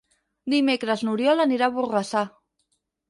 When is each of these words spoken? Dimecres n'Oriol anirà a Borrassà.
Dimecres 0.53 1.03
n'Oriol 1.09 1.43
anirà 1.45 1.67
a 1.71 1.75
Borrassà. 1.79 2.25